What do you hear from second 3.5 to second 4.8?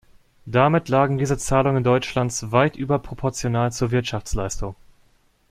zur Wirtschaftsleistung.